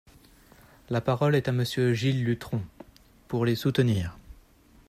[0.89, 2.59] La parole est à Monsieur Gilles Lurton,
[3.27, 4.17] pour les soutenir.